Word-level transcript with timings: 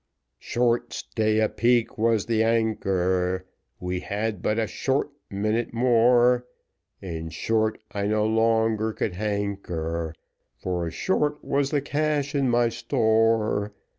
Short 0.39 0.93
stay 0.93 1.39
apeak 1.39 1.95
was 1.95 2.25
the 2.25 2.43
anchor, 2.43 3.45
We 3.79 3.99
had 3.99 4.41
but 4.41 4.57
a 4.57 4.65
short 4.65 5.11
minute 5.29 5.75
more, 5.75 6.47
In 7.03 7.29
short, 7.29 7.79
I 7.91 8.07
no 8.07 8.25
longer 8.25 8.93
could 8.93 9.11
banker, 9.13 10.15
For 10.57 10.89
short 10.89 11.43
was 11.43 11.69
the 11.69 11.81
cash 11.81 12.33
in 12.33 12.49
my 12.49 12.69
store. 12.69 13.75